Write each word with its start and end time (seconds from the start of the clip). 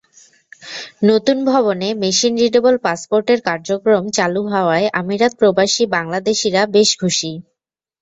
নতুন 1.03 1.37
ভবনে 1.45 1.87
machine 2.03 2.33
readable 2.41 2.75
পাসপোর্টের 2.85 3.39
কার্যক্রম 3.47 4.03
চালু 4.17 4.41
হওয়ায় 4.51 4.87
আমিরাতপ্রবাসী 5.01 5.83
বাংলাদেশিরা 5.95 6.61
বেশ 6.75 6.89
খুশি। 7.01 7.31